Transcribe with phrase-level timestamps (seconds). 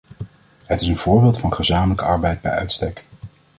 [0.65, 3.05] Het is een voorbeeld van gezamenlijke arbeid bij uitstek.